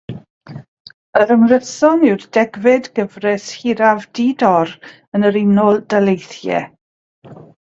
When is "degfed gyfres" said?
2.37-3.45